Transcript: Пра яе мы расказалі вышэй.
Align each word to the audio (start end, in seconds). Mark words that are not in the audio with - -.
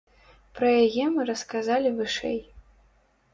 Пра 0.59 0.69
яе 0.85 1.05
мы 1.17 1.25
расказалі 1.31 1.93
вышэй. 2.01 2.41